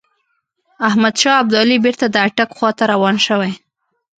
احمدشاه 0.87 1.35
ابدالي 1.41 1.77
بیرته 1.85 2.05
د 2.09 2.15
اټک 2.27 2.49
خواته 2.57 2.83
روان 2.93 3.15
شوی. 3.25 3.51